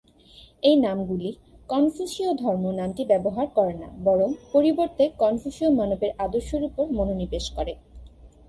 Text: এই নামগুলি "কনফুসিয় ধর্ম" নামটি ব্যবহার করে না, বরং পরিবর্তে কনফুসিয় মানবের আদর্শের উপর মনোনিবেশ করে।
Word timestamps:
এই 0.63 0.75
নামগুলি 0.77 1.29
"কনফুসিয় 1.69 2.31
ধর্ম" 2.33 2.63
নামটি 2.79 3.03
ব্যবহার 3.05 3.47
করে 3.57 3.73
না, 3.73 3.89
বরং 4.03 4.29
পরিবর্তে 4.53 5.03
কনফুসিয় 5.19 5.69
মানবের 5.79 6.11
আদর্শের 6.25 6.61
উপর 6.69 6.85
মনোনিবেশ 6.97 7.45
করে। 7.57 7.73